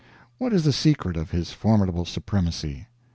What 0.39 0.51
is 0.51 0.63
the 0.63 0.73
secret 0.73 1.15
of 1.15 1.29
his 1.29 1.51
formidable 1.51 2.05
supremacy? 2.05 2.87